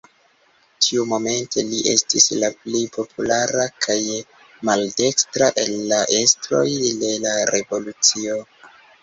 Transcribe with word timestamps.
Tiumomente 0.83 1.63
li 1.73 1.81
estis 1.91 2.25
la 2.43 2.49
plej 2.61 2.81
populara 2.95 3.67
kaj 3.87 3.99
maldekstra 4.71 5.51
el 5.67 5.71
la 5.93 6.01
estroj 6.23 6.65
de 7.05 7.13
la 7.29 7.37
revolucio. 7.53 8.41